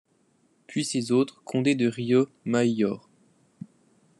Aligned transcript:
Puis 0.65 0.83
ces 0.83 1.11
autres: 1.11 1.43
Conde 1.45 1.67
de 1.75 1.85
Rio 1.85 2.27
Maïor. 2.43 3.07